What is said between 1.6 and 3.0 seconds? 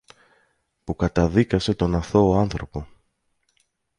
τον αθώο άνθρωπο.